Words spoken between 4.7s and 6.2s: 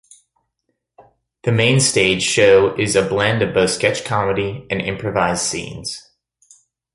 and improvised scenes.